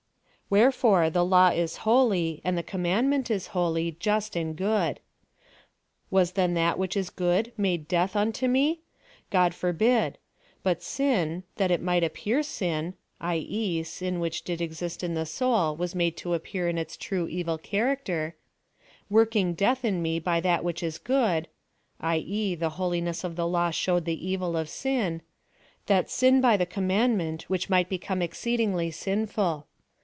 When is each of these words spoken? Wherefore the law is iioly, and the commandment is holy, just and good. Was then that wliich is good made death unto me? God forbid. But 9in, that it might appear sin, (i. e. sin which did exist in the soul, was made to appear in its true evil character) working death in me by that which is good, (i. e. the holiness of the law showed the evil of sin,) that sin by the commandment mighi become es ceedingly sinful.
Wherefore 0.49 1.09
the 1.09 1.23
law 1.23 1.47
is 1.51 1.77
iioly, 1.77 2.41
and 2.43 2.57
the 2.57 2.61
commandment 2.61 3.31
is 3.31 3.47
holy, 3.55 3.93
just 4.01 4.35
and 4.35 4.53
good. 4.53 4.99
Was 6.09 6.33
then 6.33 6.55
that 6.55 6.75
wliich 6.77 6.97
is 6.97 7.09
good 7.09 7.53
made 7.55 7.87
death 7.87 8.17
unto 8.17 8.49
me? 8.49 8.81
God 9.29 9.53
forbid. 9.55 10.17
But 10.61 10.81
9in, 10.81 11.43
that 11.55 11.71
it 11.71 11.81
might 11.81 12.03
appear 12.03 12.43
sin, 12.43 12.95
(i. 13.21 13.37
e. 13.37 13.81
sin 13.83 14.19
which 14.19 14.41
did 14.41 14.59
exist 14.59 15.05
in 15.05 15.13
the 15.13 15.25
soul, 15.25 15.73
was 15.77 15.95
made 15.95 16.17
to 16.17 16.33
appear 16.33 16.67
in 16.67 16.77
its 16.77 16.97
true 16.97 17.29
evil 17.29 17.57
character) 17.57 18.35
working 19.09 19.53
death 19.53 19.85
in 19.85 20.01
me 20.01 20.19
by 20.19 20.41
that 20.41 20.65
which 20.65 20.83
is 20.83 20.97
good, 20.97 21.47
(i. 22.01 22.17
e. 22.17 22.55
the 22.55 22.71
holiness 22.71 23.23
of 23.23 23.37
the 23.37 23.47
law 23.47 23.71
showed 23.71 24.03
the 24.03 24.27
evil 24.27 24.57
of 24.57 24.67
sin,) 24.67 25.21
that 25.85 26.09
sin 26.09 26.41
by 26.41 26.57
the 26.57 26.65
commandment 26.65 27.45
mighi 27.47 27.87
become 27.87 28.21
es 28.21 28.31
ceedingly 28.31 28.93
sinful. 28.93 29.65